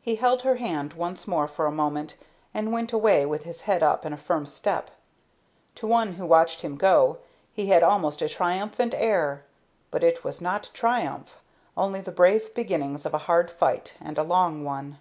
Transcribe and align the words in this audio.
He 0.00 0.16
held 0.16 0.42
her 0.42 0.56
hand 0.56 0.94
once 0.94 1.28
more 1.28 1.46
for 1.46 1.66
a 1.66 1.70
moment, 1.70 2.16
and 2.52 2.72
went 2.72 2.92
away 2.92 3.24
with 3.24 3.44
his 3.44 3.60
head 3.60 3.80
up 3.80 4.04
and 4.04 4.12
a 4.12 4.16
firm 4.18 4.44
step. 4.44 4.90
To 5.76 5.86
one 5.86 6.14
who 6.14 6.26
watched 6.26 6.62
him 6.62 6.76
go, 6.76 7.18
he 7.52 7.68
had 7.68 7.84
almost 7.84 8.20
a 8.22 8.28
triumphant 8.28 8.92
air, 8.92 9.44
but 9.92 10.02
it 10.02 10.24
was 10.24 10.40
not 10.40 10.72
triumph, 10.74 11.40
only 11.76 12.00
the 12.00 12.10
brave 12.10 12.52
beginning 12.56 12.96
of 13.04 13.14
a 13.14 13.18
hard 13.30 13.52
fight 13.52 13.94
and 14.00 14.18
a 14.18 14.24
long 14.24 14.64
one. 14.64 14.98